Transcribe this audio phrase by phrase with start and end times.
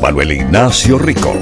[0.00, 1.32] Manuel Ignacio Rico.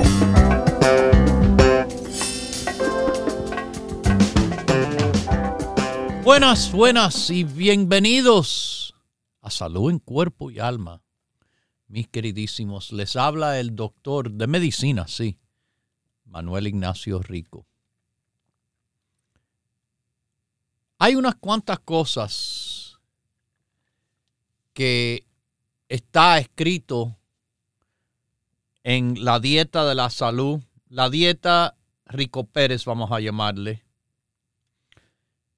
[6.22, 8.94] Buenas, buenas y bienvenidos
[9.40, 11.02] a Salud en Cuerpo y Alma.
[11.88, 15.36] Mis queridísimos, les habla el doctor de medicina, sí,
[16.24, 17.66] Manuel Ignacio Rico.
[20.98, 22.98] Hay unas cuantas cosas
[24.72, 25.26] que
[25.88, 27.16] está escrito
[28.84, 33.82] en la dieta de la salud, la dieta Rico Pérez, vamos a llamarle,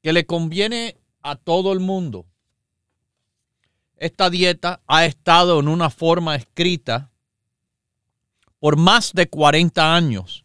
[0.00, 2.26] que le conviene a todo el mundo.
[3.96, 7.10] Esta dieta ha estado en una forma escrita
[8.60, 10.44] por más de 40 años.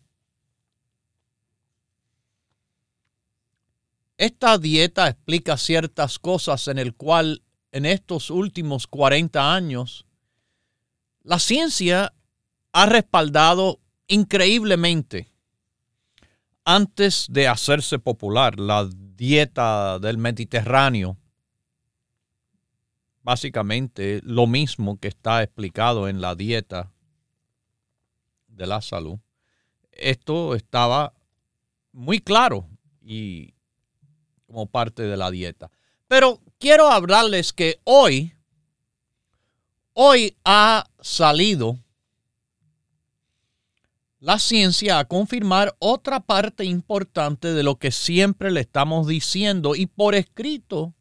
[4.18, 10.06] Esta dieta explica ciertas cosas en el cual en estos últimos 40 años
[11.24, 12.14] la ciencia
[12.74, 15.28] ha respaldado increíblemente.
[16.64, 21.18] Antes de hacerse popular la dieta del Mediterráneo,
[23.24, 26.92] básicamente lo mismo que está explicado en la dieta
[28.48, 29.20] de la salud,
[29.92, 31.14] esto estaba
[31.92, 32.68] muy claro
[33.02, 33.54] y
[34.46, 35.72] como parte de la dieta.
[36.08, 38.34] Pero quiero hablarles que hoy,
[39.94, 41.80] hoy ha salido
[44.22, 49.88] la ciencia a confirmar otra parte importante de lo que siempre le estamos diciendo y
[49.88, 50.94] por escrito,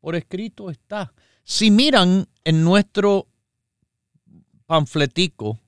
[0.00, 1.12] por escrito está.
[1.44, 3.28] Si miran en nuestro
[4.64, 5.60] panfletico,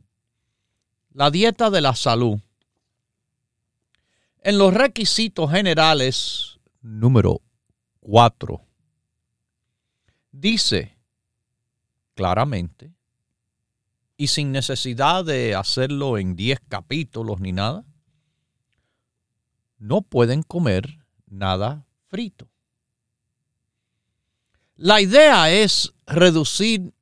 [1.12, 2.40] la dieta de la salud,
[4.42, 7.42] en los requisitos generales, número
[8.00, 8.58] 4,
[10.32, 10.96] dice
[12.14, 12.95] claramente,
[14.16, 17.84] y sin necesidad de hacerlo en 10 capítulos ni nada,
[19.78, 22.48] no pueden comer nada frito.
[24.76, 26.92] La idea es reducir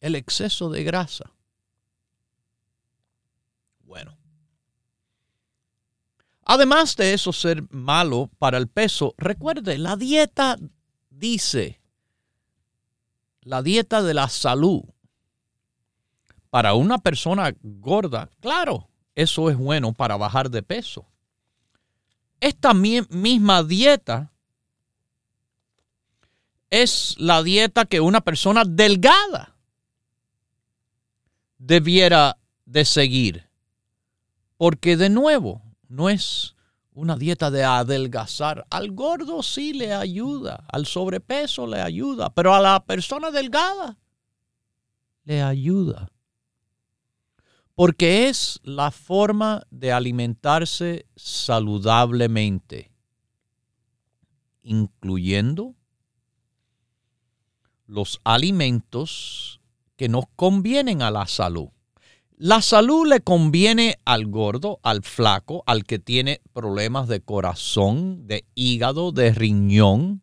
[0.00, 1.32] el exceso de grasa.
[6.44, 10.58] Además de eso ser malo para el peso, recuerde, la dieta
[11.08, 11.80] dice,
[13.40, 14.82] la dieta de la salud.
[16.52, 21.06] Para una persona gorda, claro, eso es bueno para bajar de peso.
[22.40, 24.30] Esta misma dieta
[26.68, 29.56] es la dieta que una persona delgada
[31.56, 32.36] debiera
[32.66, 33.48] de seguir.
[34.58, 36.54] Porque de nuevo, no es
[36.92, 38.66] una dieta de adelgazar.
[38.68, 43.96] Al gordo sí le ayuda, al sobrepeso le ayuda, pero a la persona delgada
[45.24, 46.12] le ayuda.
[47.82, 52.92] Porque es la forma de alimentarse saludablemente,
[54.62, 55.74] incluyendo
[57.88, 59.60] los alimentos
[59.96, 61.70] que nos convienen a la salud.
[62.36, 68.44] La salud le conviene al gordo, al flaco, al que tiene problemas de corazón, de
[68.54, 70.22] hígado, de riñón.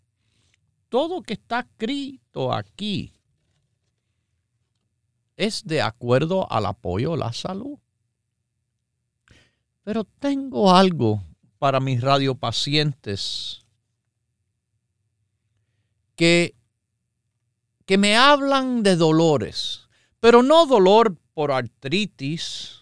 [0.88, 3.19] Todo que está escrito aquí
[5.40, 7.80] es de acuerdo al apoyo a la salud.
[9.84, 11.24] Pero tengo algo
[11.58, 13.66] para mis radiopacientes
[16.18, 16.56] que,
[17.86, 19.88] que me hablan de dolores,
[20.20, 22.82] pero no dolor por artritis,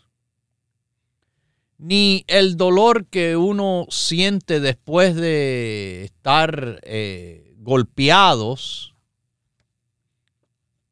[1.78, 8.96] ni el dolor que uno siente después de estar eh, golpeados,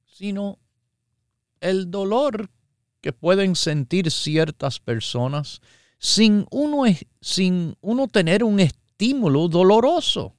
[0.06, 0.60] sino
[1.62, 2.50] el dolor
[3.02, 5.62] que pueden sentir ciertas personas
[6.00, 6.84] sin uno,
[7.22, 10.36] sin uno tener un estímulo doloroso.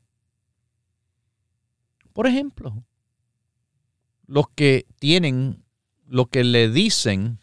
[2.12, 2.84] Por ejemplo,
[4.26, 5.64] los que tienen
[6.06, 7.38] lo que le dicen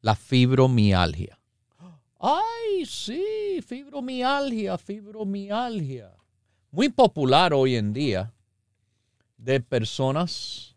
[0.00, 1.38] la fibromialgia.
[2.18, 6.12] Ay, sí, fibromialgia, fibromialgia.
[6.70, 8.32] Muy popular hoy en día
[9.40, 10.76] de personas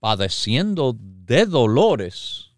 [0.00, 2.50] padeciendo de dolores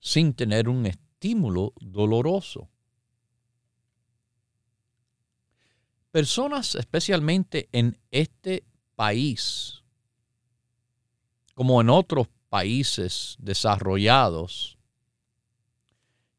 [0.00, 2.68] sin tener un estímulo doloroso.
[6.10, 8.64] Personas especialmente en este
[8.96, 9.82] país,
[11.54, 14.78] como en otros países desarrollados,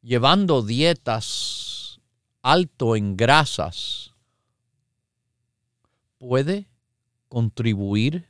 [0.02, 2.02] llevando dietas
[2.42, 4.14] alto en grasas,
[6.20, 6.70] puede
[7.30, 8.30] contribuir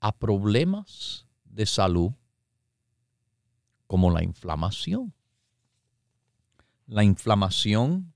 [0.00, 2.12] a problemas de salud
[3.86, 5.12] como la inflamación.
[6.86, 8.12] La inflamación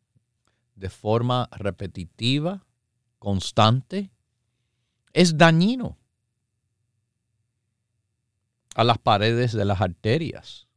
[0.76, 2.64] de forma repetitiva,
[3.18, 4.12] constante,
[5.12, 5.98] es dañino
[8.76, 10.68] a las paredes de las arterias,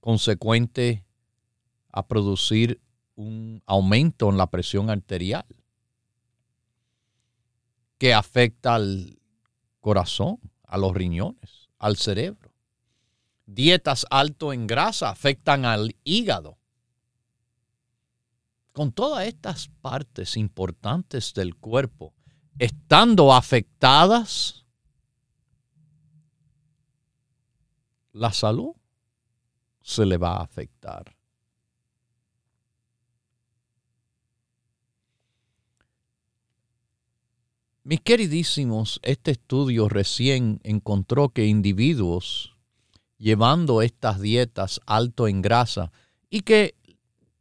[0.00, 1.04] consecuente
[1.90, 2.80] a producir
[3.16, 5.46] un aumento en la presión arterial
[8.04, 9.18] que afecta al
[9.80, 12.52] corazón, a los riñones, al cerebro.
[13.46, 16.58] Dietas alto en grasa afectan al hígado.
[18.72, 22.12] Con todas estas partes importantes del cuerpo
[22.58, 24.66] estando afectadas,
[28.12, 28.74] la salud
[29.80, 31.16] se le va a afectar.
[37.86, 42.56] Mis queridísimos, este estudio recién encontró que individuos
[43.18, 45.92] llevando estas dietas alto en grasa
[46.30, 46.76] y que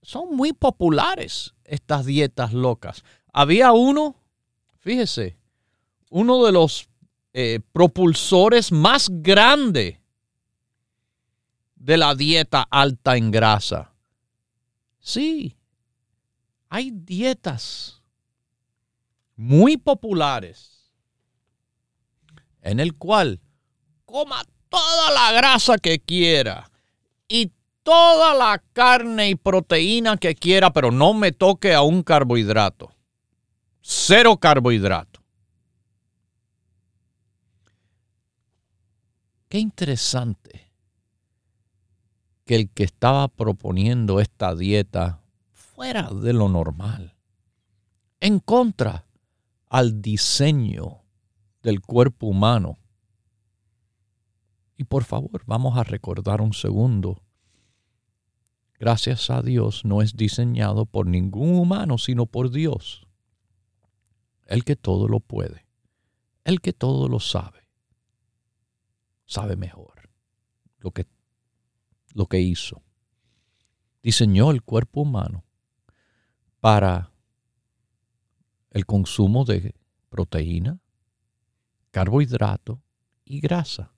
[0.01, 3.06] son muy populares estas dietas locas.
[3.31, 4.18] Había uno,
[4.80, 5.38] fíjese,
[6.10, 6.89] uno de los
[7.31, 9.98] eh, propulsores más grandes
[11.78, 13.94] de la dieta alta en grasa.
[15.00, 15.56] Sí,
[16.68, 18.02] hay dietas
[19.35, 20.91] muy populares
[22.62, 23.41] en el cual
[24.06, 26.69] coma toda la grasa que quiera
[27.27, 27.51] y
[27.83, 32.94] toda la carne y proteína que quiera, pero no me toque a un carbohidrato.
[33.81, 35.21] Cero carbohidrato.
[39.50, 40.71] Qué interesante
[42.45, 45.21] que el que estaba proponiendo esta dieta
[45.51, 47.15] fuera de lo normal,
[48.19, 49.06] en contra
[49.74, 51.02] al diseño
[51.64, 52.78] del cuerpo humano.
[54.77, 57.24] Y por favor, vamos a recordar un segundo.
[58.80, 63.08] Gracias a Dios no es diseñado por ningún humano, sino por Dios.
[64.46, 65.65] El que todo lo puede.
[66.44, 67.68] El que todo lo sabe.
[69.25, 70.12] Sabe mejor
[70.77, 71.08] lo que,
[72.13, 72.84] lo que hizo.
[74.03, 75.44] Diseñó el cuerpo humano
[76.60, 77.12] para
[78.74, 79.75] el consumo de
[80.10, 80.80] proteína,
[81.92, 82.82] carbohidrato
[83.24, 83.92] y grasa.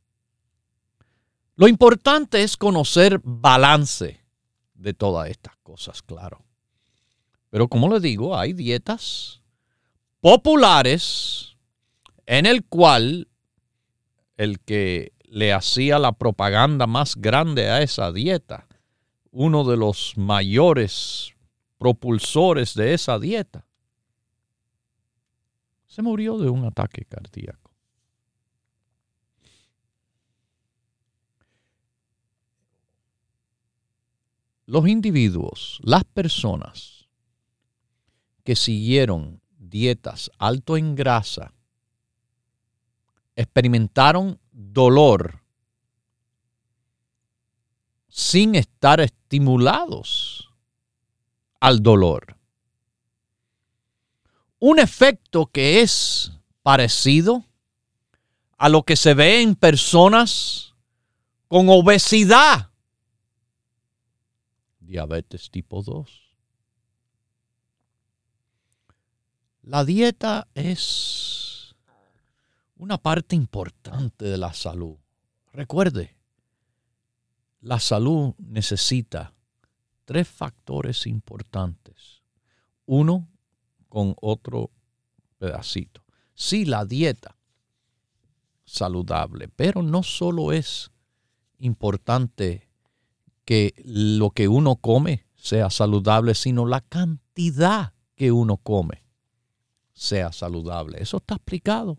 [1.55, 4.19] Lo importante es conocer balance
[4.73, 6.43] de todas estas cosas, claro.
[7.49, 9.41] Pero como les digo, hay dietas
[10.19, 11.55] populares
[12.25, 13.29] en el cual
[14.35, 18.67] el que le hacía la propaganda más grande a esa dieta,
[19.31, 21.33] uno de los mayores
[21.77, 23.65] propulsores de esa dieta,
[25.95, 27.71] se murió de un ataque cardíaco.
[34.65, 37.07] Los individuos, las personas
[38.43, 41.53] que siguieron dietas alto en grasa,
[43.37, 45.45] experimentaron dolor
[48.09, 50.49] sin estar estimulados
[51.61, 52.35] al dolor
[54.59, 56.31] un efecto que es
[56.63, 57.45] parecido
[58.57, 60.73] a lo que se ve en personas
[61.47, 62.71] con obesidad,
[64.79, 66.21] diabetes tipo 2.
[69.63, 71.75] La dieta es
[72.77, 74.97] una parte importante de la salud.
[75.51, 76.15] Recuerde,
[77.61, 79.33] la salud necesita
[80.05, 82.21] tres factores importantes.
[82.85, 83.27] Uno
[83.95, 84.71] con otro
[85.37, 86.03] pedacito.
[86.33, 87.37] Sí, la dieta
[88.65, 90.91] saludable, pero no solo es
[91.59, 92.67] importante
[93.45, 99.05] que lo que uno come sea saludable, sino la cantidad que uno come
[99.93, 101.01] sea saludable.
[101.01, 101.97] Eso está explicado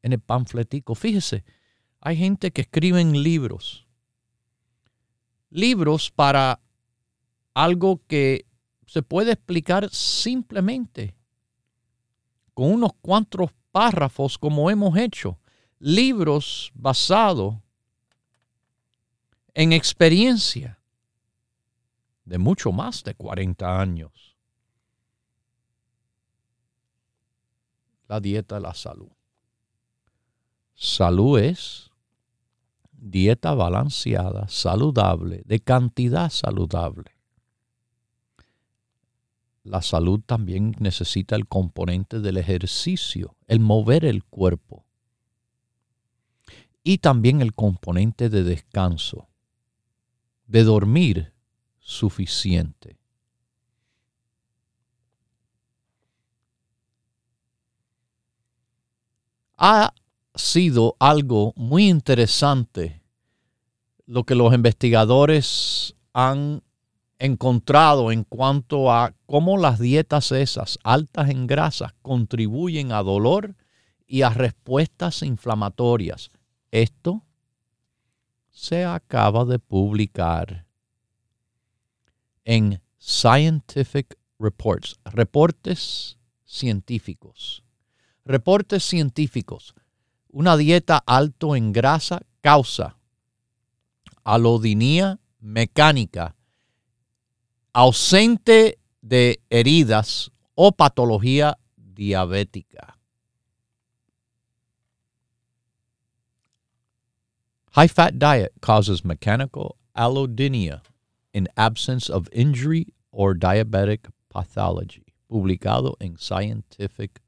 [0.00, 0.94] en el panfletico.
[0.94, 1.44] Fíjese,
[2.00, 3.86] hay gente que escribe libros.
[5.50, 6.62] Libros para
[7.52, 8.47] algo que
[8.88, 11.14] se puede explicar simplemente
[12.54, 15.38] con unos cuantos párrafos como hemos hecho.
[15.78, 17.56] Libros basados
[19.52, 20.80] en experiencia
[22.24, 24.36] de mucho más de 40 años.
[28.08, 29.12] La dieta de la salud.
[30.74, 31.90] Salud es
[32.90, 37.17] dieta balanceada, saludable, de cantidad saludable.
[39.68, 44.86] La salud también necesita el componente del ejercicio, el mover el cuerpo.
[46.82, 49.28] Y también el componente de descanso
[50.46, 51.34] de dormir
[51.80, 52.98] suficiente.
[59.58, 59.92] Ha
[60.34, 63.02] sido algo muy interesante
[64.06, 66.62] lo que los investigadores han
[67.18, 73.56] encontrado en cuanto a cómo las dietas esas altas en grasas contribuyen a dolor
[74.06, 76.30] y a respuestas inflamatorias.
[76.70, 77.24] Esto
[78.50, 80.66] se acaba de publicar
[82.44, 87.64] en Scientific Reports, reportes científicos.
[88.24, 89.74] Reportes científicos.
[90.30, 92.98] Una dieta alto en grasa causa
[94.24, 96.36] alodinía mecánica
[97.78, 102.98] ausente de heridas o patología diabética.
[107.76, 110.82] High fat diet causes mechanical allodynia
[111.32, 115.14] in absence of injury or diabetic pathology.
[115.30, 117.20] Publicado en Scientific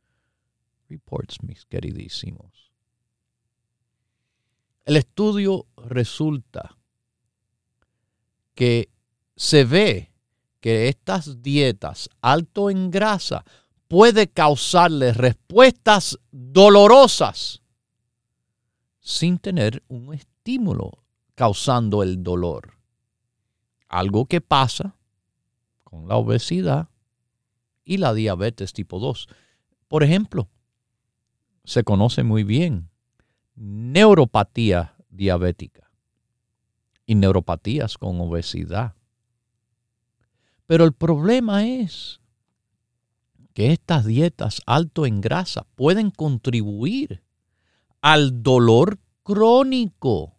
[0.88, 2.72] Reports, mis queridísimos.
[4.84, 6.76] El estudio resulta
[8.56, 8.88] que
[9.36, 10.09] se ve
[10.60, 13.44] que estas dietas alto en grasa
[13.88, 17.62] puede causarle respuestas dolorosas
[19.00, 22.74] sin tener un estímulo causando el dolor.
[23.88, 24.96] Algo que pasa
[25.82, 26.88] con la obesidad
[27.84, 29.28] y la diabetes tipo 2.
[29.88, 30.48] Por ejemplo,
[31.64, 32.90] se conoce muy bien
[33.56, 35.90] neuropatía diabética
[37.04, 38.94] y neuropatías con obesidad.
[40.70, 42.20] Pero el problema es
[43.54, 47.24] que estas dietas alto en grasa pueden contribuir
[48.00, 50.38] al dolor crónico.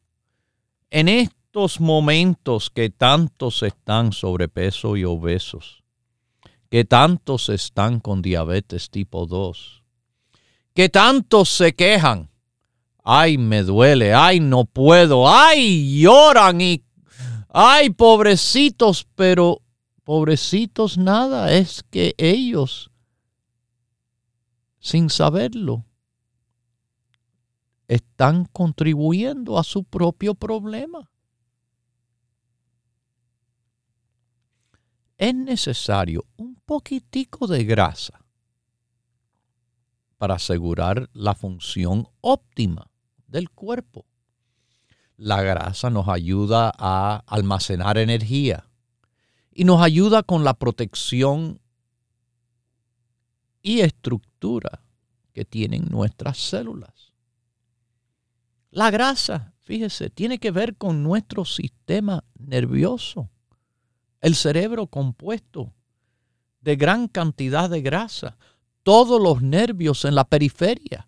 [0.89, 5.83] En estos momentos que tantos están sobrepeso y obesos,
[6.69, 9.83] que tantos están con diabetes tipo 2,
[10.73, 12.29] que tantos se quejan,
[13.03, 16.85] ay, me duele, ay, no puedo, ay, lloran y,
[17.49, 19.61] ay, pobrecitos, pero
[20.03, 22.91] pobrecitos nada, es que ellos,
[24.79, 25.85] sin saberlo,
[27.87, 31.11] están contribuyendo a su propio problema.
[35.17, 38.25] Es necesario un poquitico de grasa
[40.17, 42.89] para asegurar la función óptima
[43.27, 44.05] del cuerpo.
[45.17, 48.70] La grasa nos ayuda a almacenar energía
[49.53, 51.59] y nos ayuda con la protección
[53.61, 54.81] y estructura
[55.33, 57.13] que tienen nuestras células.
[58.71, 63.29] La grasa, fíjese, tiene que ver con nuestro sistema nervioso.
[64.21, 65.73] El cerebro compuesto
[66.61, 68.37] de gran cantidad de grasa.
[68.83, 71.05] Todos los nervios en la periferia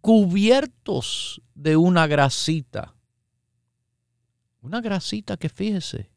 [0.00, 2.94] cubiertos de una grasita.
[4.60, 6.10] Una grasita que fíjese,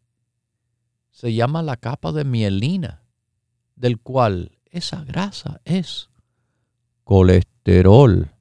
[1.19, 3.03] se llama la capa de mielina,
[3.75, 6.09] del cual esa grasa es
[7.03, 8.31] colesterol.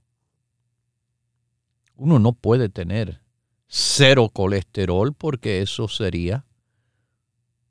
[1.96, 3.20] Uno no puede tener
[3.66, 6.46] cero colesterol porque eso sería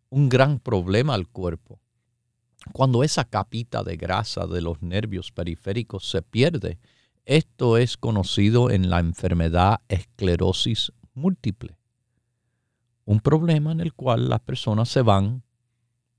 [0.10, 1.80] un gran problema al cuerpo.
[2.74, 6.80] Cuando esa capita de grasa de los nervios periféricos se pierde,
[7.24, 11.77] esto es conocido en la enfermedad esclerosis múltiple.
[13.08, 15.42] Un problema en el cual las personas se van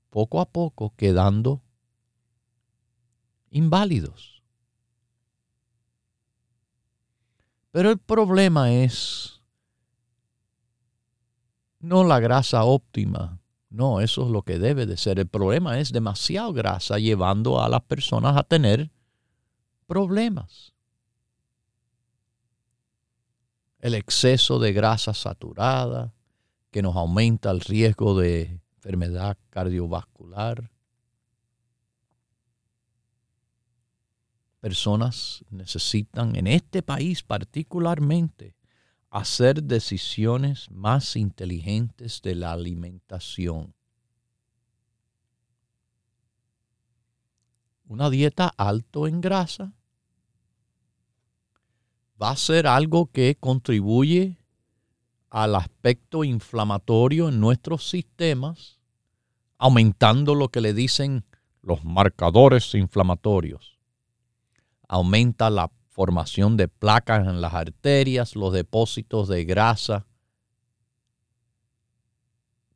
[0.09, 1.61] poco a poco quedando
[3.51, 4.41] inválidos.
[7.69, 9.43] Pero el problema es
[11.77, 13.39] no la grasa óptima.
[13.69, 15.19] No, eso es lo que debe de ser.
[15.19, 18.89] El problema es demasiado grasa llevando a las personas a tener
[19.85, 20.73] problemas.
[23.77, 26.15] El exceso de grasa saturada
[26.71, 30.71] que nos aumenta el riesgo de enfermedad cardiovascular.
[34.59, 38.55] Personas necesitan, en este país particularmente,
[39.09, 43.73] hacer decisiones más inteligentes de la alimentación.
[47.87, 49.73] Una dieta alto en grasa
[52.21, 54.38] va a ser algo que contribuye
[55.29, 58.79] al aspecto inflamatorio en nuestros sistemas,
[59.57, 61.25] aumentando lo que le dicen
[61.61, 63.79] los marcadores inflamatorios.
[64.87, 70.07] Aumenta la formación de placas en las arterias, los depósitos de grasa,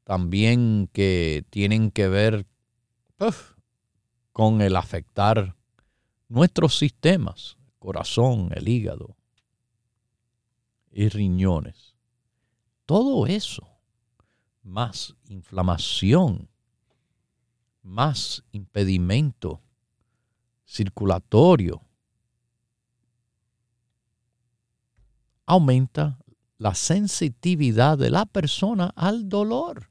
[0.03, 2.45] también que tienen que ver
[4.33, 5.55] con el afectar
[6.27, 9.15] nuestros sistemas, corazón, el hígado
[10.91, 11.92] y riñones.
[12.85, 13.67] Todo eso,
[14.61, 16.49] más inflamación,
[17.81, 19.61] más impedimento
[20.65, 21.81] circulatorio,
[25.45, 26.17] aumenta
[26.57, 29.89] la sensitividad de la persona al dolor.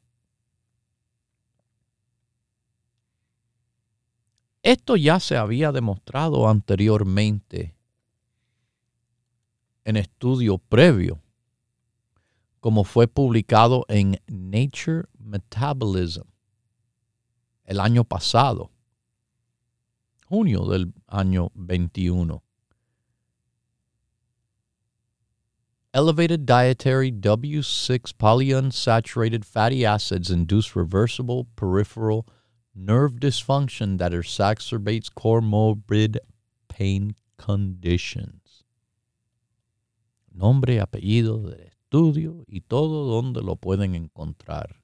[4.63, 7.75] Esto ya se había demostrado anteriormente
[9.85, 11.21] en estudio previo
[12.63, 16.29] como fue publicado en Nature Metabolism
[17.65, 18.71] el año pasado,
[20.29, 22.41] junio del año 21.
[25.93, 32.29] Elevated dietary W6 polyunsaturated fatty acids induce reversible peripheral
[32.75, 36.19] nerve dysfunction that exacerbates comorbid
[36.69, 38.63] pain conditions.
[40.33, 44.83] Nombre, apellido estudio y todo donde lo pueden encontrar.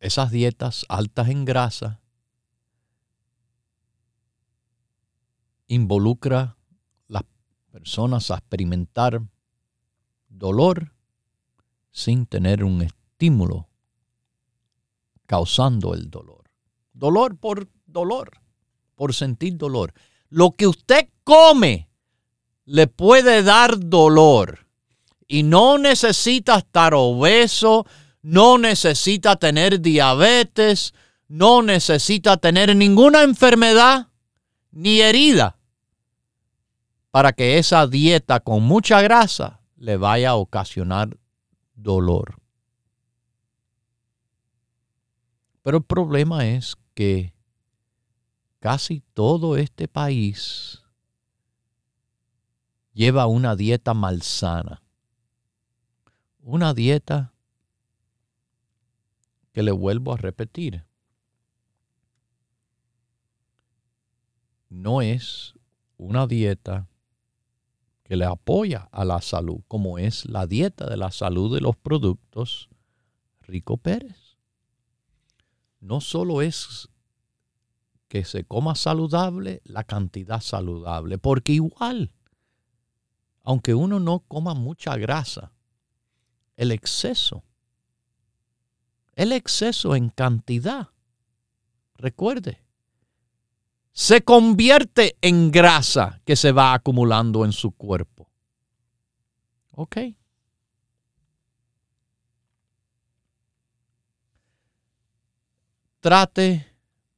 [0.00, 2.00] Esas dietas altas en grasa
[5.68, 6.56] involucra
[7.06, 7.22] las
[7.70, 9.22] personas a experimentar
[10.28, 10.96] dolor
[11.92, 13.68] sin tener un estímulo
[15.26, 16.50] causando el dolor.
[16.92, 18.40] Dolor por dolor,
[18.96, 19.94] por sentir dolor.
[20.34, 21.88] Lo que usted come
[22.64, 24.66] le puede dar dolor.
[25.28, 27.86] Y no necesita estar obeso,
[28.20, 30.92] no necesita tener diabetes,
[31.28, 34.08] no necesita tener ninguna enfermedad
[34.72, 35.56] ni herida
[37.12, 41.16] para que esa dieta con mucha grasa le vaya a ocasionar
[41.76, 42.42] dolor.
[45.62, 47.33] Pero el problema es que
[48.64, 50.82] casi todo este país
[52.94, 54.82] lleva una dieta malsana.
[56.40, 57.34] Una dieta
[59.52, 60.86] que le vuelvo a repetir.
[64.70, 65.52] No es
[65.98, 66.88] una dieta
[68.02, 71.76] que le apoya a la salud, como es la dieta de la salud de los
[71.76, 72.70] productos
[73.42, 74.38] Rico Pérez.
[75.80, 76.88] No solo es
[78.14, 82.12] que se coma saludable, la cantidad saludable, porque igual
[83.42, 85.50] aunque uno no coma mucha grasa,
[86.54, 87.42] el exceso,
[89.16, 90.90] el exceso en cantidad,
[91.96, 92.62] recuerde,
[93.90, 98.30] se convierte en grasa que se va acumulando en su cuerpo.
[99.72, 99.96] ¿Ok?
[105.98, 106.73] Trate,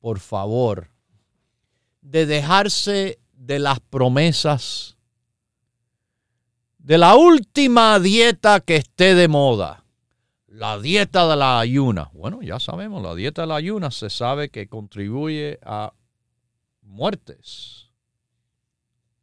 [0.07, 0.93] por favor,
[2.01, 4.97] de dejarse de las promesas
[6.79, 9.83] de la última dieta que esté de moda,
[10.47, 12.09] la dieta de la ayuna.
[12.13, 15.93] Bueno, ya sabemos, la dieta de la ayuna se sabe que contribuye a
[16.83, 17.91] muertes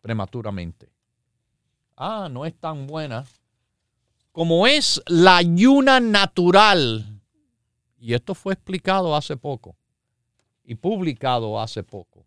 [0.02, 0.92] prematuramente.
[1.96, 3.24] Ah, no es tan buena
[4.34, 7.22] como es la ayuna natural.
[7.98, 9.78] Y esto fue explicado hace poco
[10.64, 12.26] y publicado hace poco.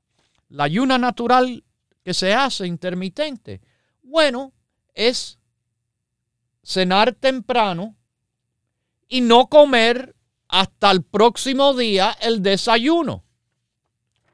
[0.48, 1.64] La ayuna natural
[2.02, 3.60] que se hace intermitente,
[4.02, 4.52] bueno,
[4.94, 5.38] es
[6.62, 7.96] cenar temprano
[9.08, 10.14] y no comer
[10.48, 13.24] hasta el próximo día el desayuno.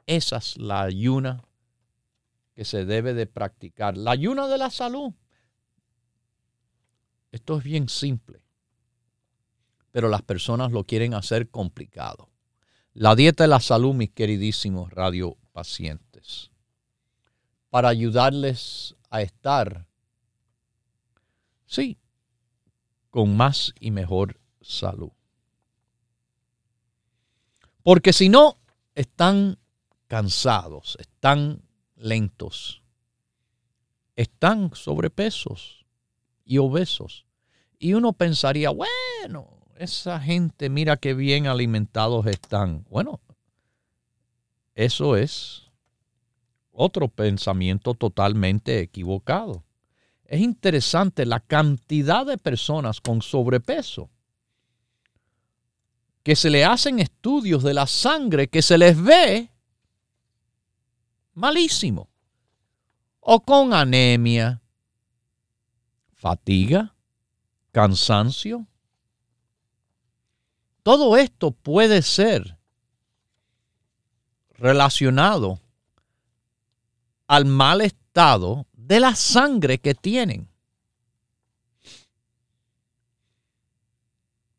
[0.05, 1.43] Esa es la ayuna
[2.53, 3.97] que se debe de practicar.
[3.97, 5.13] La ayuna de la salud.
[7.31, 8.43] Esto es bien simple,
[9.91, 12.29] pero las personas lo quieren hacer complicado.
[12.93, 16.51] La dieta de la salud, mis queridísimos radiopacientes,
[17.71, 19.87] para ayudarles a estar,
[21.65, 21.97] sí,
[23.09, 25.11] con más y mejor salud.
[27.81, 28.59] Porque si no,
[28.93, 29.57] están
[30.07, 31.63] cansados, están
[31.95, 32.83] lentos,
[34.15, 35.85] están sobrepesos
[36.45, 37.25] y obesos.
[37.79, 42.85] Y uno pensaría, bueno, esa gente, mira qué bien alimentados están.
[42.89, 43.19] Bueno,
[44.75, 45.71] eso es
[46.71, 49.63] otro pensamiento totalmente equivocado.
[50.25, 54.09] Es interesante la cantidad de personas con sobrepeso
[56.23, 59.51] que se le hacen estudios de la sangre que se les ve
[61.33, 62.09] malísimo.
[63.19, 64.61] O con anemia,
[66.13, 66.95] fatiga,
[67.71, 68.67] cansancio.
[70.83, 72.57] Todo esto puede ser
[74.51, 75.59] relacionado
[77.27, 80.49] al mal estado de la sangre que tienen.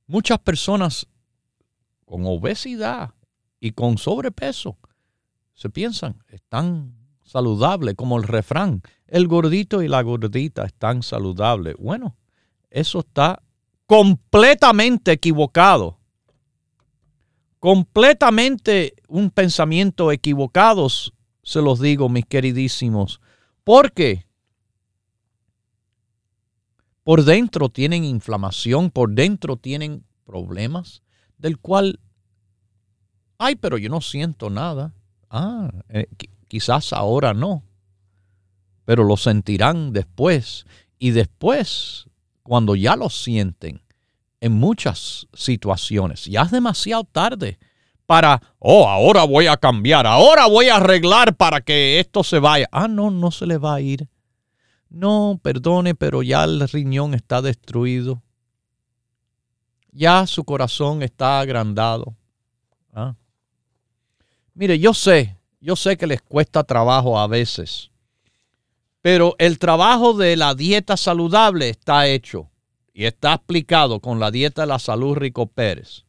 [0.07, 1.07] Muchas personas
[2.05, 3.15] con obesidad
[3.61, 4.77] y con sobrepeso
[5.55, 11.77] se piensan, están saludables, como el refrán, el gordito y la gordita están saludables.
[11.79, 12.17] Bueno,
[12.71, 13.43] eso está
[13.87, 15.99] completamente equivocado.
[17.65, 23.23] Completamente un pensamiento equivocado, se los digo, mis queridísimos.
[23.65, 24.27] Porque
[27.05, 31.03] por dentro tienen inflamación, por dentro tienen problemas,
[31.39, 32.01] del cual,
[33.39, 34.93] ay, pero yo no siento nada.
[35.31, 36.07] Ah, eh,
[36.49, 37.65] quizás ahora no,
[38.85, 40.67] pero lo sentirán después.
[40.99, 42.11] Y después,
[42.43, 43.81] cuando ya lo sienten,
[44.45, 46.27] en muchas situaciones.
[46.27, 47.59] Ya es demasiado tarde
[48.05, 52.69] para, oh, ahora voy a cambiar, ahora voy a arreglar para que esto se vaya.
[52.71, 54.07] Ah, no, no se le va a ir.
[54.91, 58.23] No, perdone, pero ya el riñón está destruido.
[59.93, 62.15] Ya su corazón está agrandado.
[62.93, 63.15] Ah.
[64.53, 67.91] Mire, yo sé, yo sé que les cuesta trabajo a veces,
[69.01, 72.51] pero el trabajo de la dieta saludable está hecho
[72.95, 76.05] y está explicado con la dieta de la salud Rico Pérez.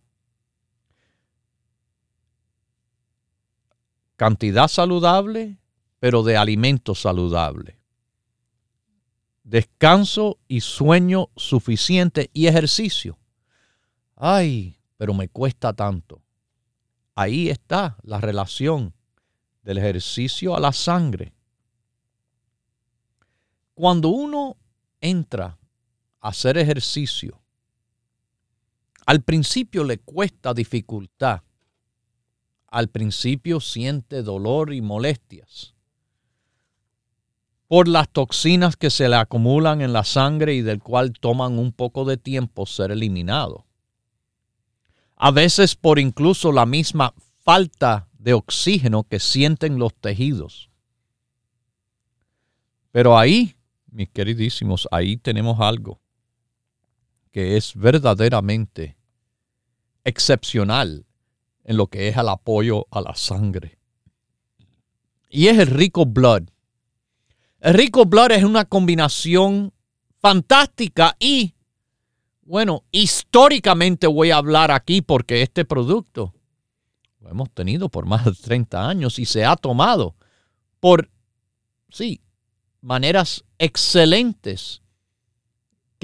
[4.15, 5.57] Cantidad saludable,
[5.99, 7.79] pero de alimento saludable.
[9.43, 13.17] Descanso y sueño suficiente y ejercicio.
[14.15, 16.21] Ay, pero me cuesta tanto.
[17.15, 18.93] Ahí está la relación
[19.63, 21.33] del ejercicio a la sangre.
[23.73, 24.57] Cuando uno
[25.01, 25.57] entra
[26.27, 27.39] hacer ejercicio,
[29.05, 31.41] al principio le cuesta dificultad.
[32.67, 35.75] Al principio siente dolor y molestias
[37.67, 41.71] por las toxinas que se le acumulan en la sangre y del cual toman un
[41.71, 43.65] poco de tiempo ser eliminado.
[45.15, 50.69] A veces por incluso la misma falta de oxígeno que sienten los tejidos.
[52.91, 53.55] Pero ahí,
[53.91, 55.99] mis queridísimos, ahí tenemos algo
[57.35, 58.95] que es verdaderamente
[60.05, 61.05] excepcional
[61.65, 63.77] en lo que es el apoyo a la sangre.
[65.29, 66.43] Y es el Rico Blood.
[67.59, 69.73] El Rico Blood es una combinación
[70.21, 71.55] fantástica y,
[72.43, 76.33] bueno, históricamente voy a hablar aquí porque este producto
[77.19, 80.15] lo hemos tenido por más de 30 años y se ha tomado
[80.79, 81.09] por,
[81.89, 82.21] sí,
[82.79, 84.84] maneras excelentes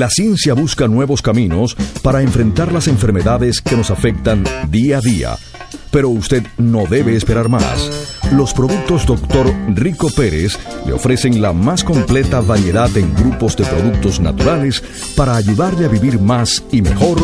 [0.00, 5.36] La ciencia busca nuevos caminos para enfrentar las enfermedades que nos afectan día a día.
[5.90, 8.16] Pero usted no debe esperar más.
[8.32, 9.54] Los productos Dr.
[9.74, 14.82] Rico Pérez le ofrecen la más completa variedad en grupos de productos naturales
[15.16, 17.18] para ayudarle a vivir más y mejor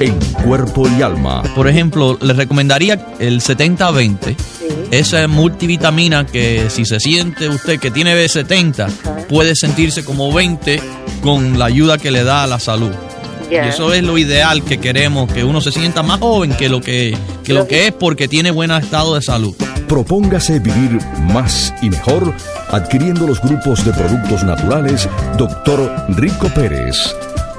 [0.00, 1.44] en cuerpo y alma.
[1.54, 4.34] Por ejemplo, le recomendaría el 70-20.
[4.90, 11.58] Esa multivitamina que si se siente usted que tiene B70, puede sentirse como 20 con
[11.58, 12.92] la ayuda que le da a la salud.
[13.50, 16.80] Y eso es lo ideal que queremos, que uno se sienta más joven que lo
[16.80, 19.56] que, que lo que es porque tiene buen estado de salud.
[19.88, 21.00] Propóngase vivir
[21.32, 22.32] más y mejor
[22.70, 26.06] adquiriendo los grupos de productos naturales Dr.
[26.10, 26.96] Rico Pérez.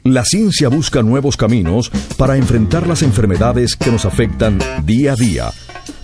[0.03, 5.51] La ciencia busca nuevos caminos para enfrentar las enfermedades que nos afectan día a día.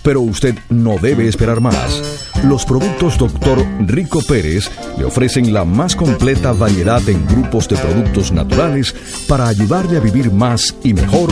[0.02, 2.02] Pero usted no debe esperar más.
[2.44, 3.66] Los productos Dr.
[3.80, 8.94] Rico Pérez le ofrecen la más completa variedad en grupos de productos naturales
[9.26, 11.30] para ayudarle a vivir más y mejor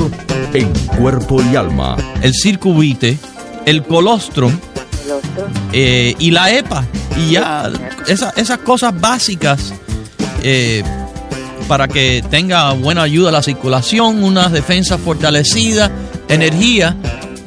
[0.55, 1.97] en cuerpo y alma.
[2.23, 3.19] El circuvite,
[3.67, 4.53] el colostrum
[5.73, 6.85] eh, y la EPA.
[7.17, 7.71] Y ya
[8.09, 9.73] esas cosas básicas.
[10.43, 10.83] Eh,
[11.69, 15.91] para que tenga buena ayuda a la circulación, una defensa fortalecida,
[16.29, 16.97] energía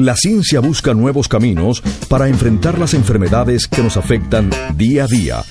[0.00, 5.42] La ciencia busca nuevos caminos para enfrentar las enfermedades que nos afectan día a día.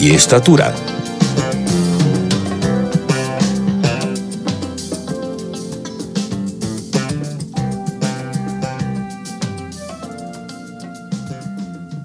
[0.00, 0.74] y estatura.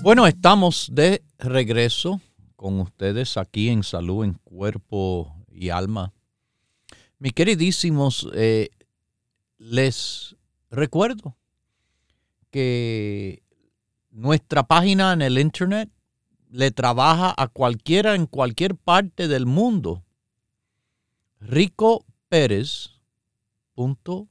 [0.01, 2.19] Bueno, estamos de regreso
[2.58, 6.12] con ustedes aquí en Salud en Cuerpo y Alma.
[7.17, 8.71] Mis queridísimos, eh,
[9.58, 10.36] les
[10.69, 11.38] recuerdo
[12.51, 13.41] que
[14.12, 15.89] nuestra página en el internet
[16.49, 20.03] le trabaja a cualquiera en cualquier parte del mundo.
[21.39, 24.27] ricoperez.com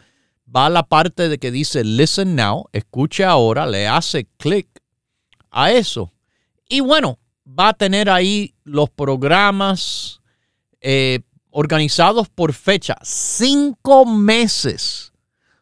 [0.56, 4.68] Va a la parte de que dice Listen Now, escuche ahora, le hace clic
[5.50, 6.12] a eso.
[6.74, 10.22] Y bueno, va a tener ahí los programas
[10.82, 11.20] eh,
[11.52, 15.14] organizados por fecha, cinco meses,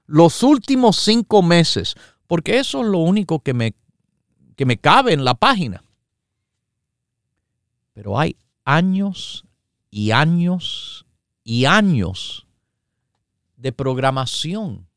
[0.06, 1.96] los últimos cinco meses,
[2.28, 3.76] porque eso es lo único que me,
[4.56, 5.84] que me cabe en la página.
[7.92, 9.44] Pero hay años
[9.90, 11.06] y años
[11.44, 12.48] y años
[13.58, 14.88] de programación.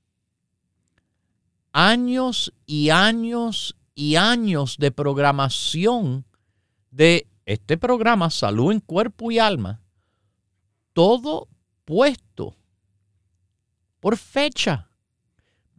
[1.73, 6.27] Años y años y años de programación
[6.91, 9.83] de este programa Salud en Cuerpo y Alma.
[10.93, 11.49] Todo
[11.85, 12.57] puesto
[14.01, 14.91] por fecha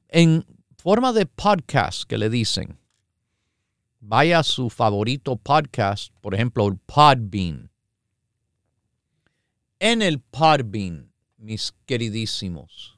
[0.08, 0.46] en
[0.78, 2.80] forma de podcast que le dicen
[4.08, 7.72] vaya a su favorito podcast, por ejemplo, el Podbean.
[9.80, 12.98] En el Podbean, mis queridísimos,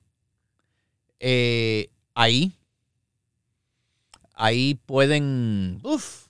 [1.19, 2.57] eh, ahí,
[4.37, 6.27] ahí pueden, uff,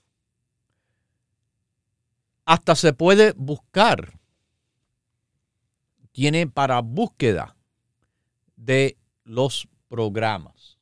[2.46, 4.18] hasta se puede buscar.
[6.12, 7.56] Tiene para búsqueda
[8.56, 10.80] de los programas.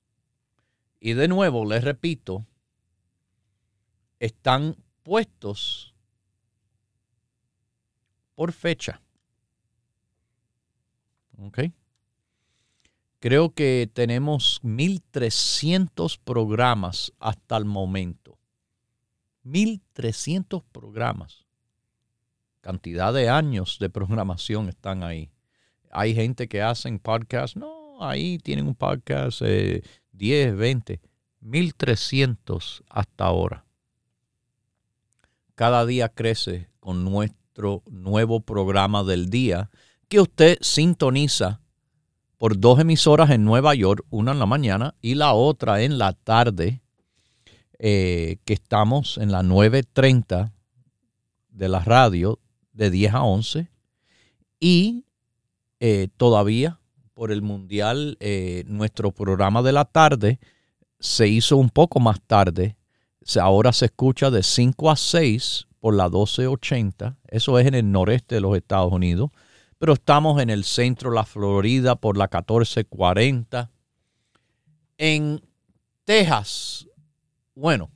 [1.00, 2.46] Y de nuevo, les repito,
[4.20, 5.94] están puestos
[8.36, 9.02] por fecha.
[11.38, 11.60] ¿Ok?
[13.26, 18.38] Creo que tenemos 1.300 programas hasta el momento.
[19.44, 21.48] 1.300 programas.
[22.62, 25.32] Cantidad de años de programación están ahí.
[25.90, 27.56] Hay gente que hacen podcast.
[27.56, 31.02] No, ahí tienen un podcast 10, 20.
[31.42, 33.66] 1.300 hasta ahora
[35.56, 39.70] cada día crece con nuestro nuevo programa del día
[40.10, 41.62] que usted sintoniza
[42.46, 46.14] por dos emisoras en Nueva York, una en la mañana y la otra en la
[46.14, 46.84] tarde,
[47.80, 50.52] eh, que estamos en la 9.30
[51.50, 52.38] de la radio
[52.72, 53.72] de 10 a 11
[54.60, 55.06] y
[55.80, 56.80] eh, todavía
[57.16, 60.40] por el Mundial eh, nuestro programa de la tarde
[61.00, 62.78] se hizo un poco más tarde
[63.42, 67.18] ahora se escucha de 5 a 6 por la 1280.
[67.28, 69.32] Eso es en el noreste de los Estados Unidos.
[69.78, 73.72] Pero estamos en el centro de la Florida por la 1440.
[74.98, 75.42] En
[76.06, 76.88] Texas,
[77.54, 77.92] bueno,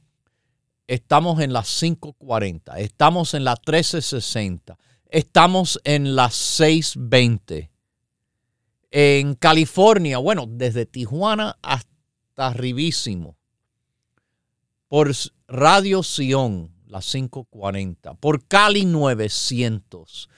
[0.88, 2.80] estamos en la 540.
[2.80, 4.78] Estamos en la 1360.
[5.06, 7.72] Estamos en la 620.
[8.92, 13.38] En California, bueno, desde Tijuana hasta arribísimo
[14.90, 15.12] por
[15.48, 20.30] Radio Sion, la 540, por Cali 900,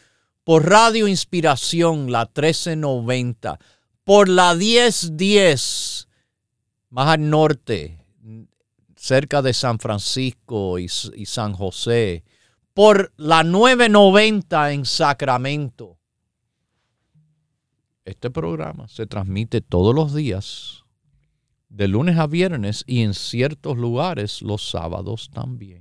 [0.44, 3.60] por Radio Inspiración, la 1390,
[4.04, 6.08] por la 1010,
[6.90, 8.04] más al norte,
[8.96, 10.86] cerca de San Francisco y,
[11.16, 12.24] y San José,
[12.74, 15.98] por la 990 en Sacramento.
[18.04, 20.84] Este programa se transmite todos los días,
[21.70, 25.81] de lunes a viernes y en ciertos lugares los sábados también.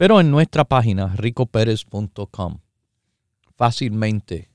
[0.00, 2.60] Pero en nuestra página ricoperez.com
[3.54, 4.50] fácilmente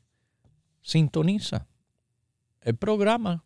[0.81, 1.67] sintoniza
[2.61, 3.45] el programa.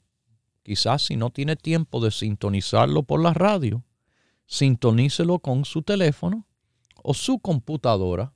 [0.64, 3.84] Quizás si no tiene tiempo de sintonizarlo por la radio,
[4.46, 6.48] sintonícelo con su teléfono
[7.04, 8.32] o su computadora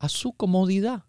[0.00, 1.06] a su comodidad.